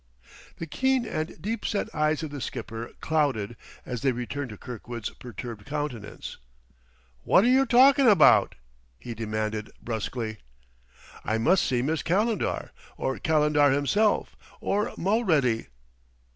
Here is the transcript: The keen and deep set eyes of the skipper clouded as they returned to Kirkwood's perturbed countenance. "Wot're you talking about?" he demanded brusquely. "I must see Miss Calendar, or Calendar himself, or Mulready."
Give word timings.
The 0.57 0.65
keen 0.65 1.05
and 1.05 1.39
deep 1.39 1.63
set 1.63 1.93
eyes 1.93 2.23
of 2.23 2.31
the 2.31 2.41
skipper 2.41 2.91
clouded 3.01 3.55
as 3.85 4.01
they 4.01 4.11
returned 4.11 4.49
to 4.49 4.57
Kirkwood's 4.57 5.11
perturbed 5.11 5.63
countenance. 5.67 6.37
"Wot're 7.23 7.45
you 7.45 7.67
talking 7.67 8.07
about?" 8.07 8.55
he 8.97 9.13
demanded 9.13 9.69
brusquely. 9.79 10.39
"I 11.23 11.37
must 11.37 11.63
see 11.63 11.83
Miss 11.83 12.01
Calendar, 12.01 12.71
or 12.97 13.19
Calendar 13.19 13.69
himself, 13.69 14.35
or 14.59 14.91
Mulready." 14.97 15.67